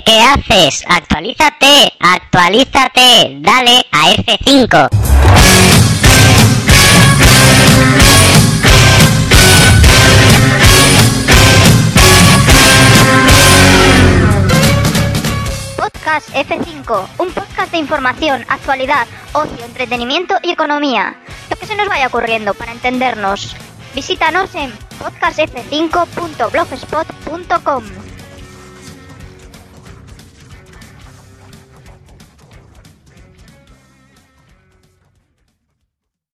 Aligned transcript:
¿qué 0.00 0.18
haces? 0.20 0.84
Actualízate, 0.88 1.92
actualízate, 2.00 3.36
dale 3.40 3.84
a 3.92 4.10
F5. 4.12 4.88
Podcast 15.76 16.30
F5, 16.34 17.06
un 17.18 17.30
podcast 17.32 17.72
de 17.72 17.78
información, 17.78 18.44
actualidad, 18.48 19.06
ocio, 19.32 19.64
entretenimiento 19.64 20.36
y 20.42 20.50
economía. 20.52 21.16
Lo 21.50 21.56
que 21.56 21.66
se 21.66 21.74
nos 21.76 21.88
vaya 21.88 22.06
ocurriendo 22.06 22.54
para 22.54 22.72
entendernos. 22.72 23.54
Visítanos 23.94 24.54
en 24.54 24.72
podcastf5.blogspot.com. 24.98 27.84